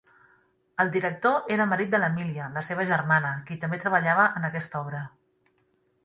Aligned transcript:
El 0.83 0.87
director 0.93 1.51
era 1.55 1.67
marit 1.73 1.91
de 1.91 1.99
l'Emília, 1.99 2.47
la 2.55 2.63
seva 2.69 2.85
germana, 2.91 3.33
qui 3.49 3.57
també 3.65 3.79
treballava 3.83 4.25
en 4.41 4.49
aquesta 4.49 4.81
obra. 4.87 5.03